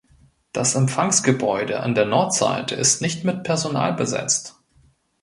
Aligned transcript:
Das 0.51 0.73
Empfangsgebäude 0.73 1.81
an 1.81 1.93
der 1.93 2.05
Nordseite 2.05 2.73
ist 2.73 3.03
nicht 3.03 3.23
mit 3.23 3.43
Personal 3.43 3.93
besetzt. 3.93 4.59